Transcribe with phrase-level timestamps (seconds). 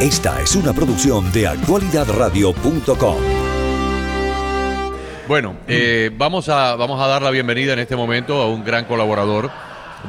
[0.00, 3.16] Esta es una producción de actualidadradio.com.
[5.26, 8.84] Bueno, eh, vamos, a, vamos a dar la bienvenida en este momento a un gran
[8.84, 9.48] colaborador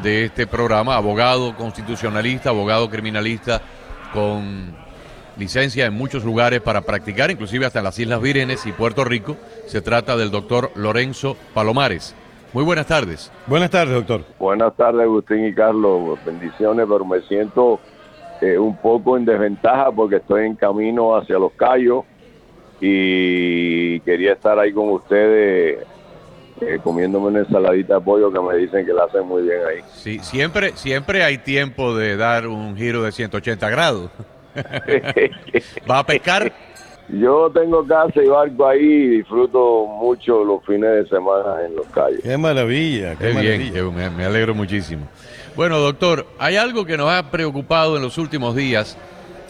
[0.04, 3.62] de este programa, abogado constitucionalista, abogado criminalista
[4.14, 4.76] con
[5.38, 9.38] licencia en muchos lugares para practicar, inclusive hasta en las Islas Vírgenes y Puerto Rico.
[9.68, 12.14] Se trata del doctor Lorenzo Palomares.
[12.52, 13.32] Muy buenas tardes.
[13.46, 14.26] Buenas tardes, doctor.
[14.38, 16.20] Buenas tardes, Agustín y Carlos.
[16.26, 17.80] Bendiciones, pero me siento
[18.42, 22.06] eh, un poco en desventaja porque estoy en camino hacia Los Cayos
[22.80, 25.80] y quería estar ahí con ustedes
[26.62, 29.80] eh, comiéndome una ensaladita de pollo que me dicen que la hacen muy bien ahí.
[29.94, 34.10] Sí, siempre, siempre hay tiempo de dar un giro de 180 grados.
[35.90, 36.52] ¿Va a pescar?
[37.10, 41.86] Yo tengo casa y barco ahí y disfruto mucho los fines de semana en los
[41.88, 42.20] calles.
[42.22, 45.08] Qué maravilla, qué, bien, me, me alegro muchísimo.
[45.58, 48.96] Bueno, doctor, hay algo que nos ha preocupado en los últimos días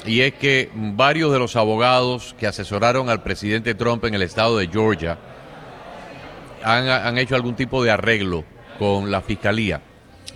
[0.06, 4.58] y es que varios de los abogados que asesoraron al presidente Trump en el estado
[4.58, 5.18] de Georgia
[6.64, 8.46] han, hecho algún tipo de arreglo
[8.80, 9.82] con la fiscalía.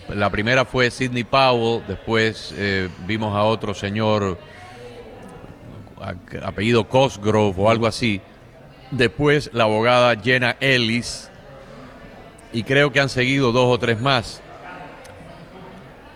[0.09, 4.37] La primera fue Sidney Powell, después eh, vimos a otro señor
[6.43, 8.19] apellido Cosgrove o algo así,
[8.91, 11.29] después la abogada Jenna Ellis
[12.51, 14.41] y creo que han seguido dos o tres más.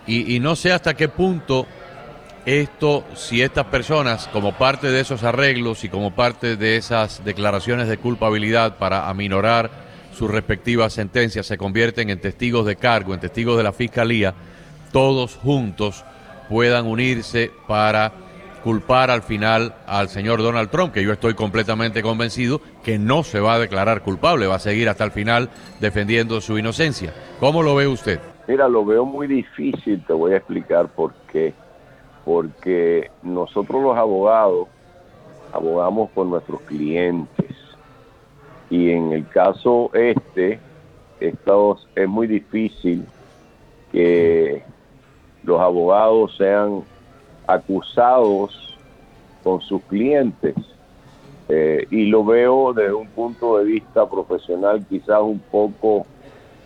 [0.06, 1.66] Y, no sé hasta qué punto
[2.44, 7.88] esto, si estas personas, como parte de esos arreglos y como parte de esas declaraciones
[7.88, 9.70] de culpabilidad para aminorar
[10.16, 14.34] sus respectivas sentencias, se convierten en testigos de cargo, en testigos de la fiscalía,
[14.92, 16.04] todos juntos
[16.48, 18.12] puedan unirse para
[18.62, 23.40] culpar al final al señor Donald Trump, que yo estoy completamente convencido que no se
[23.40, 27.12] va a declarar culpable, va a seguir hasta el final defendiendo su inocencia.
[27.40, 28.20] ¿Cómo lo ve usted?
[28.46, 31.52] Mira, lo veo muy difícil, te voy a explicar por qué.
[32.24, 34.68] Porque nosotros los abogados
[35.52, 37.56] abogamos por nuestros clientes.
[38.70, 40.60] Y en el caso este
[41.20, 43.04] estos, es muy difícil
[43.90, 44.62] que
[45.44, 46.82] los abogados sean
[47.46, 48.78] acusados
[49.42, 50.54] con sus clientes.
[51.48, 56.04] Eh, y lo veo desde un punto de vista profesional quizás un poco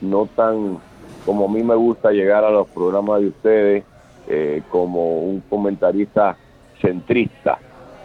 [0.00, 0.78] no tan
[1.25, 3.84] como a mí me gusta llegar a los programas de ustedes
[4.28, 6.36] eh, como un comentarista
[6.81, 7.58] centrista.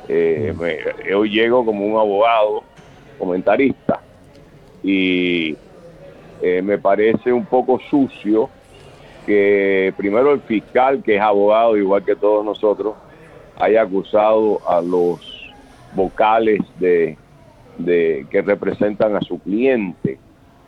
[0.07, 1.15] Eh, mm.
[1.15, 2.63] hoy llego como un abogado
[3.17, 4.01] comentarista
[4.83, 5.55] y
[6.41, 8.49] eh, me parece un poco sucio
[9.25, 12.95] que primero el fiscal, que es abogado igual que todos nosotros,
[13.57, 15.19] haya acusado a los
[15.95, 17.17] vocales de,
[17.77, 20.19] de que representan a su cliente.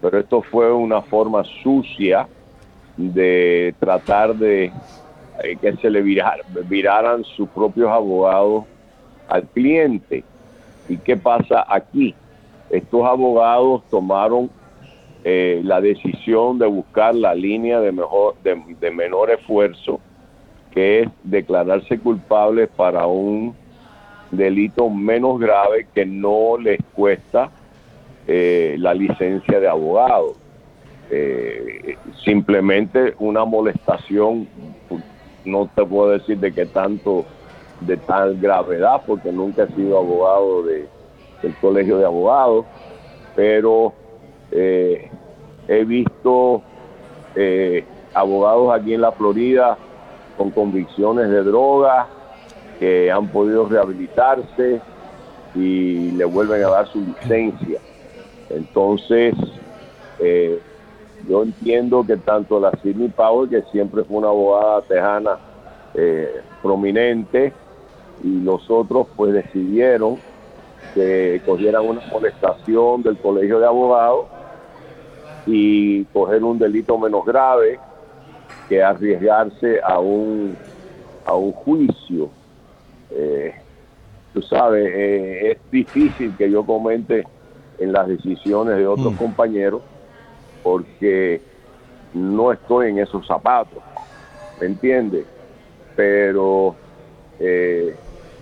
[0.02, 2.28] Pero esto fue una forma sucia
[2.98, 4.72] de tratar de
[5.44, 8.66] eh, que se le viraran sus propios abogados
[9.30, 10.24] al cliente.
[10.90, 12.16] ¿Y qué pasa aquí?
[12.70, 14.50] Estos abogados tomaron
[15.24, 20.00] eh, la decisión de buscar la línea de, mejor, de, menor esfuerzo,
[20.72, 23.56] que es declararse culpables para un
[24.32, 27.50] delito menos grave que no les cuesta
[28.26, 30.36] eh, la licencia de abogado.
[32.24, 34.48] Simplemente una molestación
[35.48, 37.26] no te puedo decir de qué tanto,
[37.82, 40.88] de tal gravedad, porque nunca he sido abogado de,
[41.42, 42.66] del colegio de abogados,
[43.36, 43.94] pero
[44.52, 45.10] eh,
[45.68, 46.62] he visto
[47.36, 49.78] eh, abogados aquí en la Florida
[50.38, 52.08] con convicciones de droga
[52.80, 54.82] que han podido rehabilitarse
[55.56, 57.80] y le vuelven a dar su licencia.
[58.50, 59.34] Entonces,
[60.20, 60.60] eh,
[61.28, 65.38] yo entiendo que tanto la Sidney Powell, que siempre fue una abogada tejana
[65.94, 67.54] eh, prominente,
[68.24, 70.18] y los otros pues decidieron
[70.94, 74.26] que cogieran una molestación del colegio de abogados
[75.46, 77.80] y coger un delito menos grave
[78.68, 80.56] que arriesgarse a un,
[81.26, 82.30] a un juicio.
[83.12, 83.54] Eh,
[84.34, 87.24] tú sabes, eh, es difícil que yo comente
[87.80, 89.18] en las decisiones de otros mm.
[89.18, 89.82] compañeros
[90.68, 91.42] porque
[92.14, 93.82] no estoy en esos zapatos,
[94.60, 95.26] ¿me entiendes?
[95.96, 96.76] Pero
[97.40, 97.96] eh,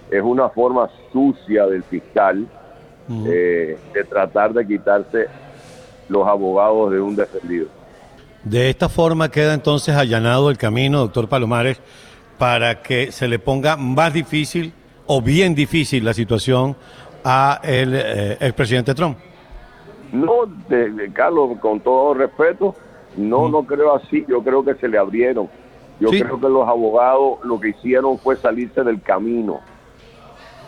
[0.10, 2.48] es una forma sucia del fiscal
[3.28, 5.28] eh, de tratar de quitarse
[6.10, 7.68] los abogados de un defendido.
[8.44, 11.80] De esta forma queda entonces allanado el camino, doctor Palomares,
[12.40, 14.74] para que se le ponga más difícil
[15.06, 16.76] o bien difícil la situación
[17.24, 19.20] a el, eh, presidente Trump.
[20.12, 22.76] No, de, Carlos, con todo respeto,
[23.18, 24.26] no, no creo así.
[24.28, 25.50] Yo creo que se le abrieron.
[26.00, 29.62] Yo creo que los abogados lo que hicieron fue salirse del camino.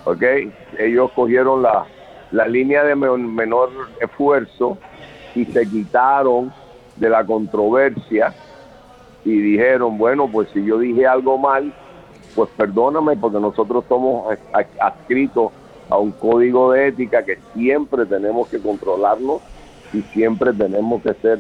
[0.08, 0.24] ¿ok?
[0.80, 1.86] Ellos cogieron la,
[2.32, 3.70] la línea de menor
[4.00, 4.78] esfuerzo
[5.36, 6.54] y se quitaron
[6.96, 8.34] de la controversia
[9.26, 11.74] y dijeron, bueno, pues si yo dije algo mal,
[12.36, 14.34] pues perdóname porque nosotros somos
[14.80, 15.52] adscritos
[15.90, 19.42] a un código de ética que siempre tenemos que controlarnos
[19.94, 21.40] y siempre tenemos que ser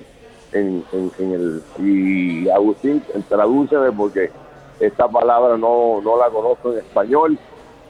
[0.54, 0.84] en,
[1.20, 1.62] el...
[1.80, 4.32] Y Agustín, tradúceme porque
[4.80, 7.38] esta palabra no, no la conozco en español.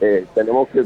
[0.00, 0.84] Eh, tenemos que,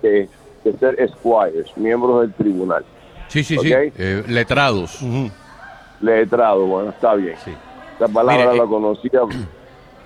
[0.00, 0.28] que,
[0.62, 2.84] que, ser esquires, miembros del tribunal.
[3.28, 3.72] Sí, sí, sí.
[3.72, 5.00] Eh, letrados.
[6.00, 7.36] Letrados, bueno, está bien.
[7.44, 7.52] Sí.
[7.92, 9.46] Esta palabra la eh,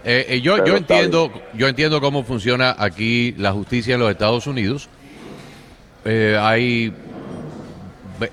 [0.06, 0.36] conocía.
[0.36, 4.88] yo, yo entiendo, yo entiendo cómo funciona aquí la justicia en los Estados Unidos.
[6.04, 6.92] hay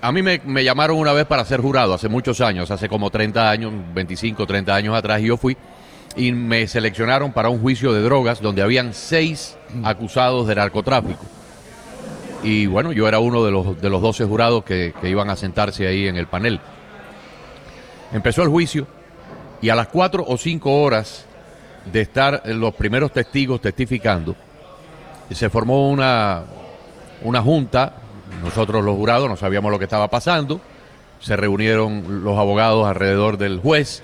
[0.02, 3.10] a mí me, me, llamaron una vez para ser jurado hace muchos años, hace como
[3.10, 5.58] 30 años, 25, 30 años atrás, y yo fui
[6.16, 11.25] y me seleccionaron para un juicio de drogas donde habían seis acusados de narcotráfico.
[12.44, 15.36] Y bueno, yo era uno de los, de los 12 jurados que, que iban a
[15.36, 16.60] sentarse ahí en el panel.
[18.12, 18.86] Empezó el juicio
[19.62, 21.25] y a las cuatro o cinco horas
[21.91, 24.35] de estar los primeros testigos testificando,
[25.31, 26.44] se formó una,
[27.24, 27.94] una junta.
[28.44, 30.59] Nosotros los jurados no sabíamos lo que estaba pasando,
[31.19, 34.03] se reunieron los abogados alrededor del juez,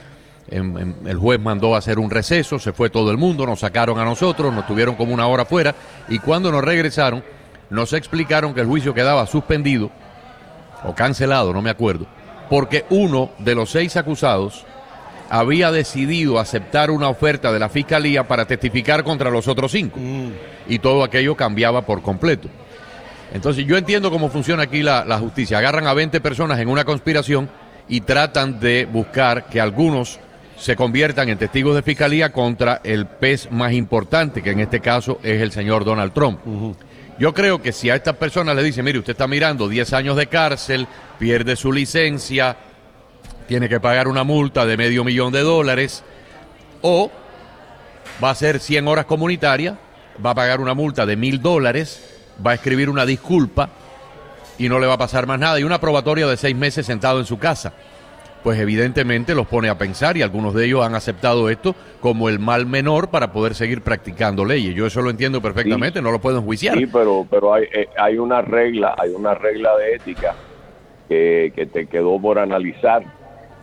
[0.49, 4.05] el juez mandó a hacer un receso, se fue todo el mundo, nos sacaron a
[4.05, 5.75] nosotros, nos tuvieron como una hora fuera.
[6.07, 7.23] Y cuando nos regresaron
[7.69, 9.91] nos explicaron que el juicio quedaba suspendido
[10.83, 12.07] o cancelado, no me acuerdo,
[12.49, 14.65] porque uno de los seis acusados
[15.29, 20.31] había decidido aceptar una oferta de la fiscalía para testificar contra los otros cinco mm.
[20.67, 22.49] y todo aquello cambiaba por completo.
[23.33, 25.59] Entonces yo entiendo cómo funciona aquí la, justicia.
[25.59, 27.49] Agarran a 20 personas en una conspiración
[27.87, 30.19] y tratan de buscar que algunos
[30.57, 35.19] se conviertan en testigos de fiscalía contra el pez más importante, que en este caso
[35.23, 36.39] es el señor Donald Trump.
[37.19, 40.17] Yo creo que si a estas personas le dicen, mire, usted está mirando 10 años
[40.17, 40.87] de cárcel,
[41.17, 42.57] pierde su licencia,
[43.49, 46.03] tiene que pagar una multa de medio millón de dólares,
[46.83, 47.09] o
[48.23, 49.75] va a ser 100 horas comunitarias,
[50.23, 53.69] va a pagar una multa de mil dólares, va a escribir una disculpa
[54.59, 55.59] y no le va a pasar más nada.
[55.59, 57.73] Y una probatoria de seis meses sentado en su casa.
[58.43, 62.37] Pues evidentemente los pone a pensar y algunos de ellos han aceptado esto como el
[62.37, 64.75] mal menor para poder seguir practicando leyes.
[64.75, 66.77] Yo eso lo entiendo perfectamente, no lo puedo enjuiciar.
[66.77, 70.35] Sí, pero, pero hay, eh, hay una regla, hay una regla de ética
[71.09, 73.18] que, que te quedó por analizar,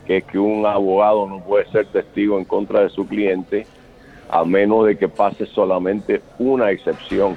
[0.06, 3.66] que es que un abogado no puede ser testigo en contra de su cliente
[4.28, 7.36] a menos de que pase solamente una excepción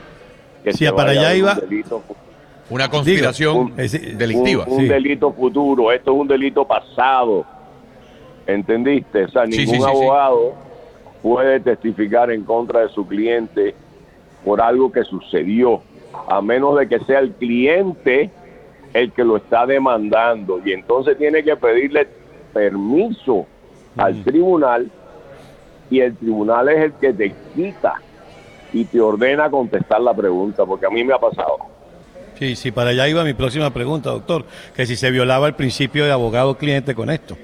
[0.64, 1.58] que para allá iba.
[2.70, 4.66] una conspiración delictiva.
[4.68, 7.46] Un, delito futuro, esto es un delito pasado.
[8.46, 9.26] ¿Entendiste?
[9.26, 10.54] O sea, ningún abogado
[11.22, 13.76] puede testificar en contra de su cliente
[14.44, 15.82] por algo que sucedió,
[16.28, 18.32] a menos de que sea el cliente
[18.94, 20.60] el que lo está demandando.
[20.66, 22.08] Y entonces tiene que pedirle
[22.54, 23.46] permiso
[23.98, 24.90] al tribunal
[25.90, 27.96] y el tribunal es el que te quita
[28.72, 31.58] y te ordena contestar la pregunta, porque a mí me ha pasado.
[32.36, 36.06] Sí, sí, para allá iba mi próxima pregunta, doctor, que si se violaba el principio
[36.06, 37.36] de abogado-cliente con esto.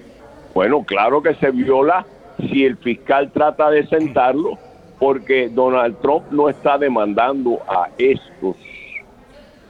[0.54, 2.06] Bueno, claro que se viola
[2.38, 4.58] si el fiscal trata de sentarlo,
[5.00, 8.56] porque Donald Trump no está demandando a estos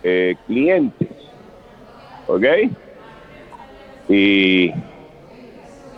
[0.03, 1.09] eh, clientes.
[2.27, 2.45] ¿Ok?
[4.09, 4.71] Y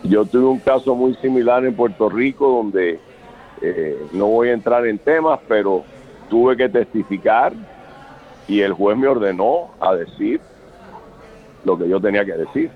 [0.02, 3.00] yo tuve un caso muy similar en Puerto Rico donde
[3.60, 5.84] eh, no voy a entrar en temas, pero
[6.28, 7.52] tuve que testificar
[8.46, 10.40] y el juez me ordenó a decir
[11.64, 12.70] lo que yo tenía que decir.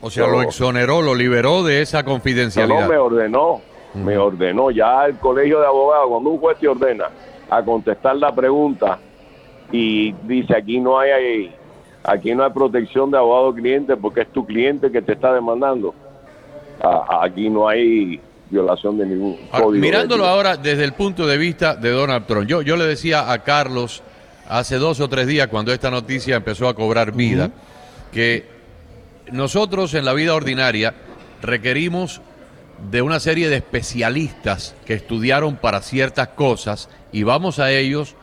[0.00, 2.82] O sea, lo exoneró, lo liberó de esa confidencialidad.
[2.82, 3.60] No, me ordenó,
[3.94, 4.70] me ordenó.
[4.70, 7.06] Ya el colegio de abogados, cuando un juez te ordena
[7.48, 8.98] a contestar la pregunta
[9.72, 11.54] y dice aquí no hay,
[12.04, 15.94] aquí no hay protección de abogado cliente porque es tu cliente que te está demandando.
[17.22, 19.70] aquí no hay violación de ningún código.
[19.70, 23.38] mirándolo ahora desde el punto de vista de Donald Trump, yo, yo le decía a
[23.44, 24.02] Carlos
[24.48, 27.50] hace dos o tres días cuando esta noticia empezó a cobrar vida,
[28.12, 28.44] que
[29.30, 30.94] nosotros en la vida ordinaria
[31.40, 32.20] requerimos
[32.90, 38.16] de una serie de especialistas que estudiaron para ciertas cosas y vamos a ellos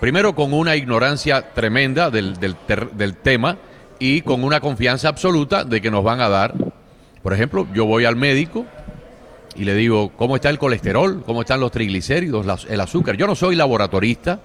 [0.00, 3.56] primero con una ignorancia tremenda del, del, tema
[3.98, 6.54] y con una confianza absoluta de que nos van a dar,
[7.22, 8.64] por ejemplo, yo voy al médico,
[9.56, 11.24] y le digo, ¿cómo está el colesterol?
[11.26, 13.16] ¿Cómo están los triglicéridos, el azúcar?
[13.16, 14.40] Yo no soy laboratorista,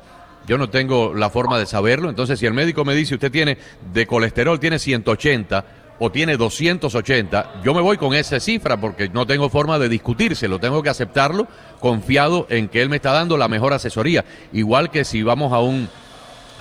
[0.48, 3.57] yo no tengo la forma de saberlo, entonces si el médico me dice, usted tiene
[3.93, 5.65] de colesterol, tiene 180,
[6.00, 10.59] o tiene 280, yo me voy con esa cifra porque no tengo forma de discutírselo,
[10.59, 11.47] tengo que aceptarlo
[11.79, 14.25] confiado en que él me está dando la mejor asesoría.
[14.51, 15.88] Igual que si vamos a un,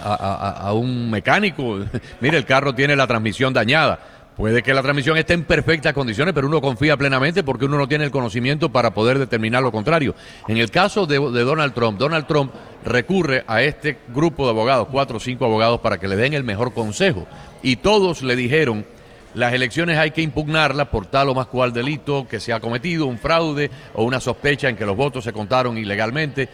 [0.03, 1.79] a, un mecánico,
[2.21, 3.99] mire, el carro tiene la transmisión dañada.
[4.37, 7.87] Puede que la transmisión esté en perfectas condiciones, pero uno confía plenamente porque uno no
[7.87, 10.15] tiene el conocimiento para poder determinar lo contrario.
[10.49, 12.51] En el caso de, de Donald Trump, Donald Trump
[12.83, 16.45] recurre a este grupo de abogados, cuatro o cinco abogados, para que le den el
[16.45, 17.27] mejor consejo.
[17.63, 18.87] Y todos le dijeron
[19.35, 23.07] las elecciones hay que impugnarlas por tal o más cual delito que se ha cometido,
[23.07, 26.49] un fraude o una sospecha en que los votos se contaron ilegalmente.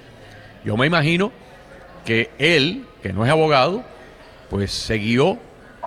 [0.64, 1.32] Yo me imagino
[2.04, 3.82] que él, que no es abogado,
[4.48, 5.38] pues siguió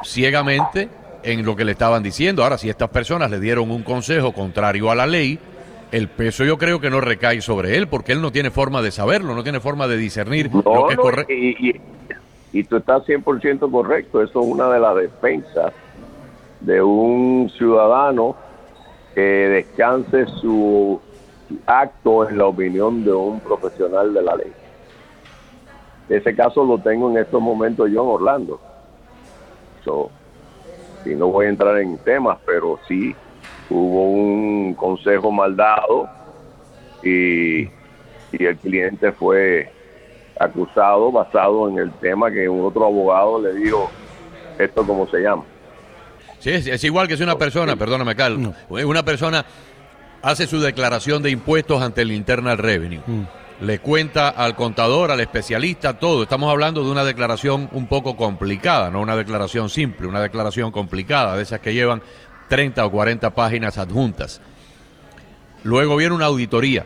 [0.03, 0.89] ciegamente
[1.23, 2.43] en lo que le estaban diciendo.
[2.43, 5.39] Ahora, si estas personas le dieron un consejo contrario a la ley,
[5.91, 8.91] el peso yo creo que no recae sobre él, porque él no tiene forma de
[8.91, 11.33] saberlo, no tiene forma de discernir lo que es correcto.
[11.33, 11.79] Y,
[12.53, 15.73] y, tú estás 100% correcto, eso es una de las defensas
[16.61, 18.35] de un ciudadano
[19.13, 20.99] que descanse su
[21.65, 24.53] acto en la opinión de un profesional de la ley.
[26.09, 28.59] Ese caso lo tengo en estos momentos yo en Orlando.
[31.05, 33.15] y no voy a entrar en temas, pero sí
[33.69, 36.07] hubo un consejo mal dado
[37.01, 39.71] y, y el cliente fue
[40.39, 43.91] acusado basado en el tema que un otro abogado le dijo
[44.57, 45.50] esto como se llama.
[46.41, 49.45] Sí, es, igual que si una persona, perdóname, Carlos, una persona
[50.23, 53.01] hace su declaración de impuestos ante el Internal Revenue.
[53.05, 53.23] Mm.
[53.61, 56.23] Le cuenta al contador, al especialista, todo.
[56.23, 61.37] Estamos hablando de una declaración un poco complicada, no una declaración simple, una declaración complicada,
[61.37, 62.01] de esas que llevan
[62.49, 64.41] 30 o 40 páginas adjuntas.
[65.63, 66.85] Luego viene una auditoría.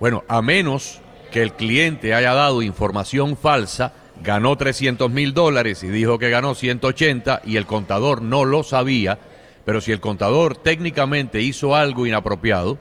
[0.00, 5.88] Bueno, a menos que el cliente haya dado información falsa, ganó 300 mil dólares y
[5.88, 9.18] dijo que ganó 180 y el contador no lo sabía,
[9.64, 12.78] pero si el contador técnicamente hizo algo inapropiado,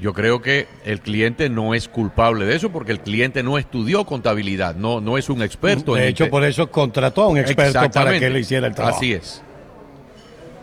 [0.00, 4.04] yo creo que el cliente no es culpable de eso porque el cliente no estudió
[4.06, 5.94] contabilidad, no, no es un experto.
[5.94, 8.96] De hecho, por eso contrató a un experto para que le hiciera el trabajo.
[8.96, 9.42] Así es.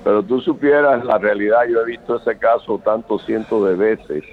[0.04, 4.24] Pero tú supieras la realidad, yo he visto ese caso tantos cientos de veces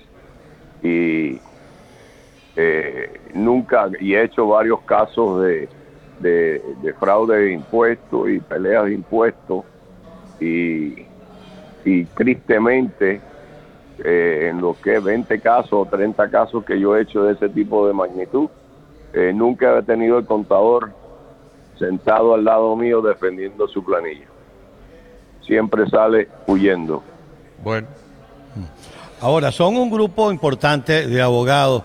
[0.83, 1.39] y
[2.57, 5.69] eh, nunca, y he hecho varios casos de,
[6.21, 9.65] de, fraude de impuestos y peleas de impuestos,
[10.41, 11.07] y,
[11.85, 13.21] y tristemente,
[14.05, 17.49] eh, en lo que 20 casos o 30 casos que yo he hecho de ese
[17.49, 18.49] tipo de magnitud,
[19.13, 20.93] eh, nunca he tenido el contador
[21.79, 24.27] sentado al lado mío defendiendo su planilla.
[25.43, 27.03] Siempre sale huyendo.
[27.63, 27.87] Bueno.
[29.21, 31.83] Ahora, son un grupo importante de abogados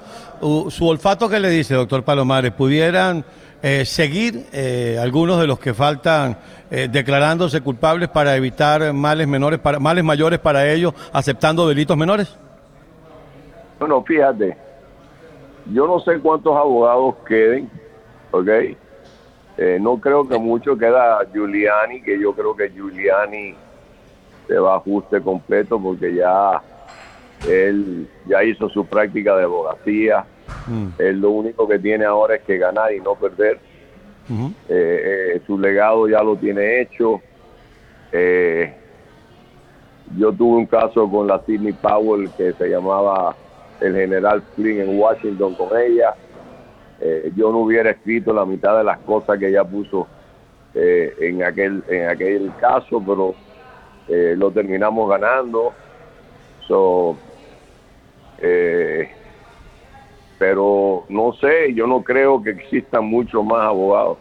[0.69, 3.23] su olfato que le dice, doctor Palomares, pudieran
[3.61, 6.37] eh, seguir eh, algunos de los que faltan
[6.71, 12.37] eh, declarándose culpables para evitar males menores, para, males mayores para ellos, aceptando delitos menores?
[13.79, 14.57] Bueno, fíjate,
[15.73, 17.69] yo no sé cuántos abogados queden,
[18.31, 18.49] ¿ok?
[19.81, 23.53] no creo que mucho queda Giuliani, que yo creo que Giuliani
[24.47, 26.61] se va a ajuste completo porque ya
[27.47, 30.25] él ya hizo su práctica de abogacía.
[30.67, 30.87] Mm.
[30.97, 33.59] Él lo único que tiene ahora es que ganar y no perder.
[34.31, 37.21] Eh, eh, su legado ya lo tiene hecho.
[38.11, 38.73] Eh,
[40.15, 43.35] yo tuve un caso con la Sidney Powell que se llamaba
[43.79, 46.13] el general Flynn en Washington con ella.
[47.35, 50.07] yo no hubiera escrito la mitad de las cosas que ella puso
[50.73, 53.33] en aquel en aquel caso, pero
[54.07, 55.73] lo terminamos ganando.
[56.67, 57.17] So,
[58.41, 59.09] eh,
[60.37, 64.17] pero no sé, yo no creo que existan muchos más abogados.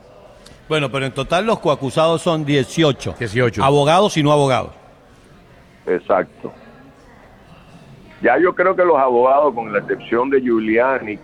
[0.69, 3.15] Bueno, pero en total los coacusados son 18.
[3.19, 3.65] 18.
[3.65, 4.73] Abogados y no abogados.
[5.87, 6.53] Exacto.
[8.21, 11.19] Ya yo creo que los abogados, con la excepción de Giuliani,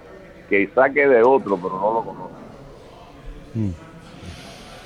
[0.49, 2.31] que saque de otro, pero no lo conozco.
[3.55, 3.71] Mm.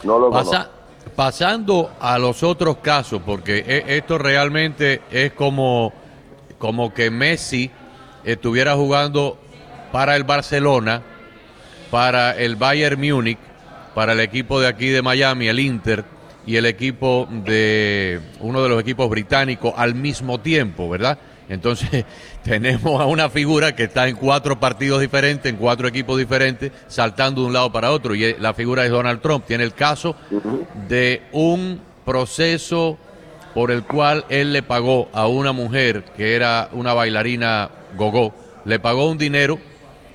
[0.05, 0.71] No lo conozco.
[1.15, 5.93] Pasando a los otros casos, porque e, esto realmente es como,
[6.59, 7.71] como que Messi
[8.25, 9.39] estuviera jugando
[9.93, 11.03] para el Barcelona,
[11.91, 13.39] para el Bayern Múnich,
[13.95, 16.05] para el equipo de aquí de Miami, el Inter,
[16.47, 21.19] y el equipo de uno de los equipos británicos al mismo tiempo, ¿verdad?
[21.49, 22.07] Entonces
[22.43, 27.43] tenemos a una figura que está en cuatro partidos diferentes, en cuatro equipos diferentes, saltando
[27.43, 28.15] de un lado para otro.
[28.15, 29.45] Y la figura es Donald Trump.
[29.47, 30.17] Tiene el caso
[30.89, 32.99] de un proceso
[33.59, 38.33] por el cual él le pagó a una mujer que era una bailarina Gogó,
[38.65, 39.59] le pagó un dinero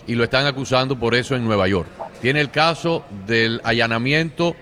[0.07, 1.89] y lo están acusando por eso en Nueva York.
[2.21, 4.55] Tiene el caso del allanamiento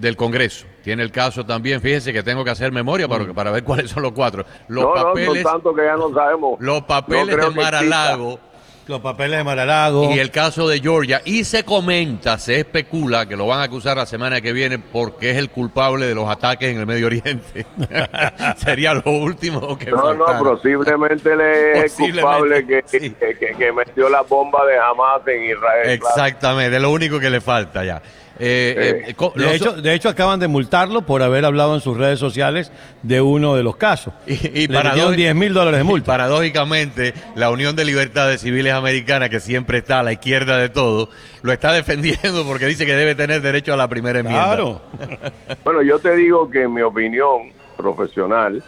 [0.00, 3.62] del Congreso, Tiene el caso también, fíjense que tengo que hacer memoria para, para ver
[3.62, 4.46] cuáles son los cuatro.
[4.68, 6.60] Los no, papeles, no, son tanto que ya no sabemos.
[6.60, 7.50] los papeles de.
[7.50, 8.40] Mar-a-Lago
[8.88, 10.12] Los papeles de Maralago.
[10.12, 11.22] y el caso de Georgia.
[11.24, 15.30] Y se comenta, se especula que lo van a acusar la semana que viene porque
[15.30, 17.64] es el culpable de los ataques en el Medio Oriente.
[18.56, 20.38] Sería lo último que No, no, faltara.
[20.40, 23.10] posiblemente le es el Posiblemente, culpable que, sí.
[23.10, 25.90] que, que- que metió la bomba de Hamas en Israel.
[25.90, 28.02] Exactamente, es lo único que le falta ya.
[28.38, 31.80] Eh, eh, co- De los- hecho, de hecho, acaban de multarlo por haber hablado en
[31.80, 32.72] sus redes sociales
[33.02, 34.14] de uno de los casos.
[34.26, 36.06] Y- y metieron 10 mil dólares de multa.
[36.06, 41.08] paradójicamente, la Unión de Libertades Civiles Americana, que siempre está a la izquierda de todo,
[41.42, 44.44] lo está defendiendo porque dice que debe tener derecho a la primera enmienda.
[44.46, 44.80] Claro.
[45.64, 48.62] Bueno, yo te digo que en mi opinión profesional,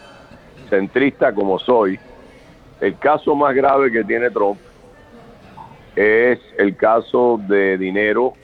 [0.70, 1.98] centrista como soy,
[2.80, 4.58] el caso más grave que tiene Trump
[5.96, 8.34] es el caso de dinero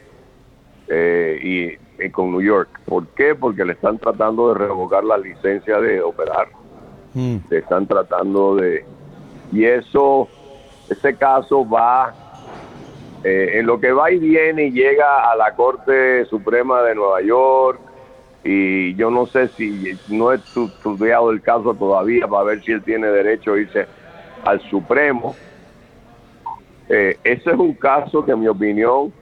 [0.91, 1.39] eh,
[1.99, 2.81] y, y con New York.
[2.85, 3.35] ¿Por qué?
[3.35, 6.49] Porque le están tratando de revocar la licencia de operar.
[7.15, 7.39] Mm.
[7.51, 8.85] le están tratando de
[9.51, 10.31] y eso
[10.89, 12.15] ese caso va
[13.25, 17.21] eh, en lo que va y viene y llega a la Corte Suprema de Nueva
[17.23, 17.81] York
[18.45, 22.71] y yo no sé si no he estu- estudiado el caso todavía para ver si
[22.73, 23.89] él tiene derecho a irse
[24.45, 25.37] al Supremo
[26.89, 29.13] Eh, ese es un caso que en mi opinión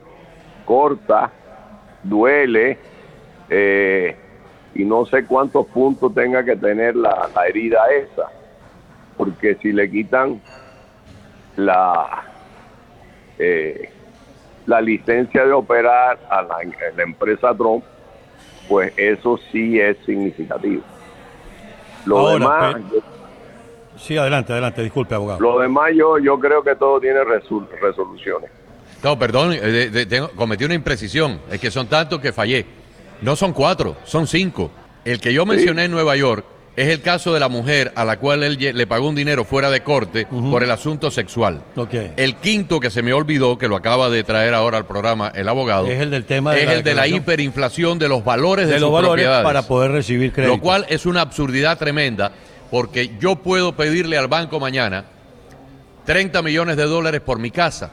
[0.65, 1.33] corta
[2.03, 2.77] duele
[3.49, 4.15] eh,
[4.75, 8.29] y no sé cuántos puntos tenga que tener la, la herida esa,
[9.17, 10.41] porque si le quitan
[11.55, 12.23] la
[13.37, 13.89] eh,
[14.65, 17.83] la licencia de operar a la, a la empresa Trump,
[18.67, 20.83] pues eso sí es significativo.
[22.05, 22.99] Lo Ahora, demás, pe-
[23.97, 24.81] Sí, adelante, adelante.
[24.83, 25.39] Disculpe, abogado.
[25.41, 28.49] lo demás yo, yo creo que todo tiene resu- resoluciones.
[29.03, 31.39] No, perdón, eh, de- de- tengo- cometí una imprecisión.
[31.51, 32.65] Es que son tantos que fallé.
[33.21, 34.71] No son cuatro, son cinco.
[35.05, 38.19] El que yo mencioné en Nueva York es el caso de la mujer a la
[38.19, 41.61] cual él le pagó un dinero fuera de corte por el asunto sexual.
[42.15, 45.47] El quinto que se me olvidó, que lo acaba de traer ahora al programa el
[45.49, 47.17] abogado, Es el del tema de es la el de la declaración.
[47.17, 49.43] hiperinflación de los valores de, de sus los valores propiedades.
[49.45, 50.55] para poder recibir crédito.
[50.55, 52.31] Lo cual es una absurdidad tremenda,
[52.71, 55.05] porque yo puedo pedirle al banco mañana
[56.05, 57.91] 30 millones de dólares por mi casa.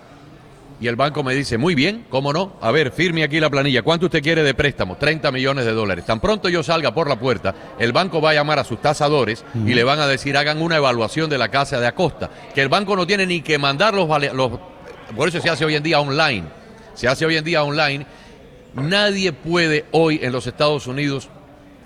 [0.78, 2.52] Y el banco me dice, muy bien, ¿cómo no?
[2.60, 3.82] A ver, firme aquí la planilla.
[3.82, 4.96] ¿Cuánto usted quiere de préstamo?
[4.96, 6.04] 30 millones de dólares.
[6.04, 9.44] Tan pronto yo salga por la puerta, el banco va a llamar a sus tasadores
[9.54, 12.28] y le van a decir, hagan una evaluación de la casa de Acosta.
[12.54, 14.06] Que el banco no tiene ni que mandar los...
[15.16, 16.44] por eso se hace hoy en día online.
[16.94, 18.06] Se hace hoy en día online.
[18.74, 21.30] Nadie puede hoy en los Estados Unidos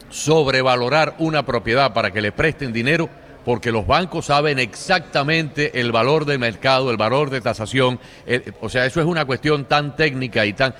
[0.08, 3.08] sobrevalorar una propiedad para que le presten dinero
[3.44, 7.98] porque los bancos saben exactamente el valor del mercado, el valor de tasación.
[8.26, 10.74] eh, o sea, eso es una cuestión tan técnica y tan...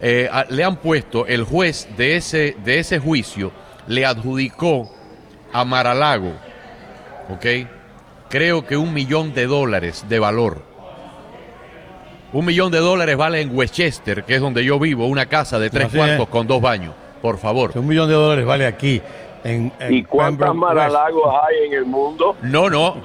[0.00, 3.52] eh, a- le han puesto, el juez de ese, de ese juicio
[3.86, 4.92] le adjudicó
[5.52, 6.32] a Maralago,
[7.30, 7.46] ¿ok?
[8.28, 10.62] Creo que un millón de dólares de valor.
[12.32, 15.68] Un millón de dólares vale en Westchester, que es donde yo vivo, una casa de
[15.68, 16.28] tres Así cuartos es.
[16.30, 16.94] con dos baños.
[17.20, 17.72] Por favor.
[17.74, 19.02] Un millón de dólares vale aquí.
[19.44, 20.54] En, en ¿Y cuántas.
[20.54, 22.36] Maralagos hay en el mundo?
[22.42, 22.96] No, no,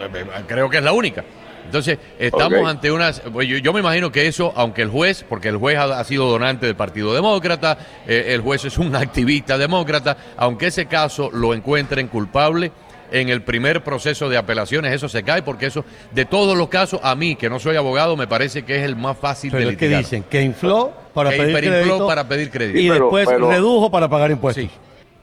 [0.48, 1.24] creo que es la única.
[1.66, 3.20] Entonces, estamos ante unas...
[3.34, 6.04] pues yo, yo me imagino que eso, aunque el juez, porque el juez ha, ha
[6.06, 11.30] sido donante del Partido Demócrata, eh, el juez es un activista demócrata, aunque ese caso
[11.34, 12.72] lo encuentren culpable,
[13.12, 17.00] en el primer proceso de apelaciones eso se cae, porque eso, de todos los casos,
[17.04, 19.72] a mí, que no soy abogado, me parece que es el más fácil Pero de
[19.74, 22.80] es que dicen que infló para Que pedir crédito para pedir crédito.
[22.80, 24.64] y pero- después pero- redujo para pagar impuestos.
[24.66, 24.70] Sí.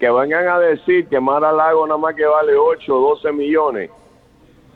[0.05, 3.91] Que vengan a decir que Mar-a-Lago nada más que vale 8 o 12 millones.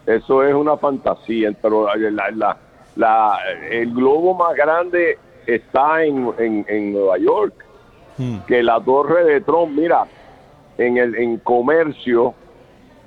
[0.06, 1.52] Eso es una fantasía.
[1.60, 2.56] Pero la, la-
[2.96, 3.38] la-
[3.70, 7.52] el globo más grande está en, en- en Nueva York.
[8.16, 8.38] Mm.
[8.46, 10.06] Que la torre de Trump, mira,
[10.78, 12.32] en el en comercio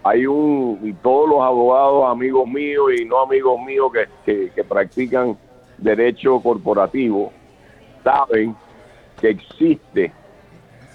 [0.03, 4.63] hay un, y todos los abogados amigos míos y no amigos míos que, que, que
[4.63, 5.35] practican
[5.79, 7.31] derecho corporativo
[8.03, 8.55] saben
[9.19, 10.13] que existe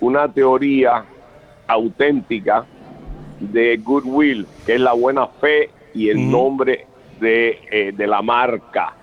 [0.01, 1.05] una teoría
[1.66, 2.64] auténtica
[3.40, 6.87] de goodwill, que es la buena fe y el nombre
[7.20, 8.94] de, eh, de la marca.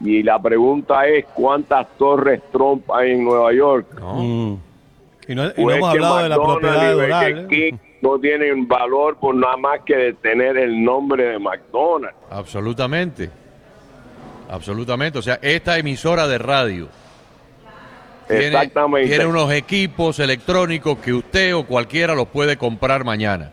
[0.00, 3.86] Y la pregunta es, ¿cuántas torres Trump hay en Nueva York?
[3.98, 4.14] ¿no?
[4.16, 4.60] Mm.
[5.28, 7.48] Y no, y no Pues hemos hablado de la propiedad de Doral.
[7.48, 12.16] King no tienen valor por nada más que de tener el nombre de McDonald's.
[12.30, 13.30] Absolutamente.
[14.48, 15.18] Absolutamente.
[15.18, 16.88] O sea, esta emisora de radio
[18.28, 19.08] Exactamente.
[19.08, 23.52] tiene unos equipos electrónicos que usted o cualquiera los puede comprar mañana.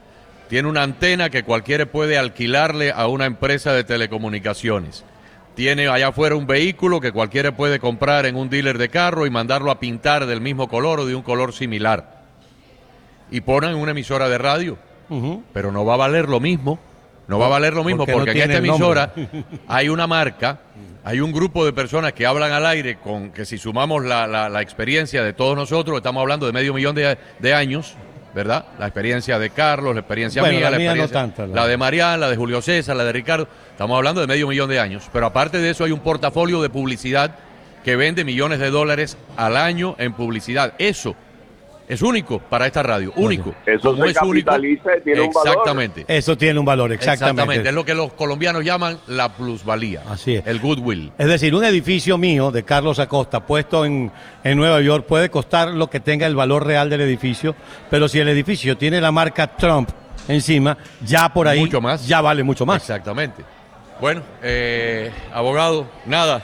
[0.49, 5.03] Tiene una antena que cualquiera puede alquilarle a una empresa de telecomunicaciones.
[5.55, 9.29] Tiene allá afuera un vehículo que cualquiera puede comprar en un dealer de carro y
[9.29, 12.21] mandarlo a pintar del mismo color o de un color similar.
[13.31, 14.77] y ponen una emisora de radio.
[15.53, 16.79] Pero no va a valer lo mismo.
[17.27, 19.13] No va a valer lo mismo Porque no en esta emisora
[19.67, 20.59] hay una marca,
[21.03, 24.49] hay un grupo de personas que hablan al aire con que si sumamos la, la-
[24.49, 27.95] la experiencia de todos nosotros, estamos hablando de medio millón de, de años,
[28.35, 28.65] ¿verdad?
[28.79, 32.29] La experiencia de Carlos, la experiencia Bueno, mía, la no tanta, la de Mariana, la
[32.29, 33.47] de Julio César, la de Ricardo.
[33.71, 35.09] Estamos hablando de medio millón de años.
[35.13, 37.35] Pero aparte de eso hay un portafolio de publicidad
[37.85, 40.73] que vende millones de dólares al año en publicidad.
[40.77, 41.15] Eso
[41.87, 43.53] es único para esta radio, único.
[43.65, 45.47] Eso Como se es único, capitaliza y tiene un valor.
[45.47, 46.05] Exactamente.
[46.07, 47.31] Eso tiene un valor, exactamente.
[47.41, 50.01] Exactamente, es lo que los colombianos llaman la plusvalía.
[50.09, 50.47] Así es.
[50.47, 51.11] El goodwill.
[51.17, 54.11] Es decir, un edificio mío de Carlos Acosta puesto en,
[54.43, 57.55] en Nueva York puede costar lo que tenga el valor real del edificio,
[57.89, 59.89] pero si el edificio tiene la marca Trump
[60.27, 62.07] encima, ya por ahí Mucho más.
[62.07, 62.81] ya vale mucho más.
[62.81, 63.43] Exactamente.
[64.01, 66.41] Bueno, eh, abogado, nada,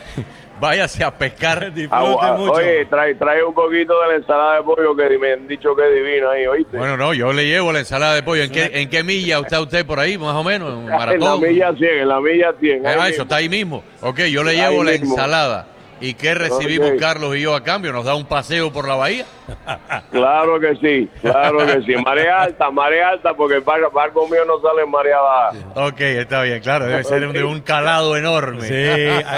[0.59, 1.71] váyase a pescar.
[1.91, 5.47] Ah, ah, oye, trae, trae un poquito de la ensalada de pollo que me han
[5.47, 6.77] dicho que es divino ahí, ¿oíste?
[6.77, 8.43] Bueno, no, yo le llevo la ensalada de pollo.
[8.43, 10.69] ¿En qué, en qué milla está usted por ahí, más o menos?
[10.89, 12.85] ¿En en la milla 100, en la milla 100.
[12.85, 13.23] Ah, eso mismo.
[13.23, 13.83] está ahí mismo.
[14.01, 15.15] Ok, yo le Ahí llevo la mismo.
[15.15, 15.67] ensalada.
[16.01, 16.91] ¿Y qué recibimos.
[16.99, 17.93] Carlos y yo a cambio?
[17.93, 19.25] ¿Nos da un paseo por la bahía?
[20.11, 21.95] Claro que sí, claro que sí.
[21.95, 25.87] Marea alta, marea alta, porque el barco, barco mío no sale en marea baja.
[25.87, 28.61] Ok, está bien, claro, debe ser de un calado enorme.
[28.61, 28.73] Sí,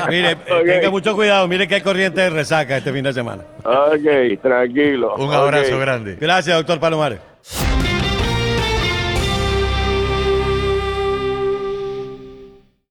[0.09, 3.43] mire, eh, tenga mucho cuidado, mire que hay corriente de resaca este fin de semana.
[3.63, 5.15] Ok, tranquilo.
[5.15, 6.17] Un abrazo grande.
[6.19, 7.30] Gracias, doctor Palomares.